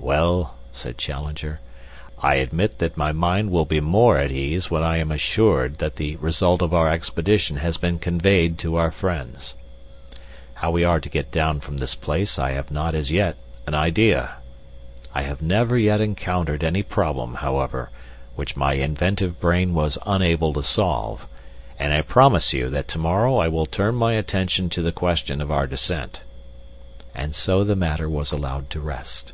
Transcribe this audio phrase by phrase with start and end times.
[0.00, 1.58] "Well," said Challenger,
[2.22, 5.96] "I admit that my mind will be more at ease when I am assured that
[5.96, 9.54] the result of our expedition has been conveyed to our friends.
[10.54, 13.36] How we are to get down from this place I have not as yet
[13.66, 14.36] an idea.
[15.12, 17.90] I have never yet encountered any problem, however,
[18.36, 21.26] which my inventive brain was unable to solve,
[21.76, 25.40] and I promise you that to morrow I will turn my attention to the question
[25.42, 26.22] of our descent."
[27.16, 29.32] And so the matter was allowed to rest.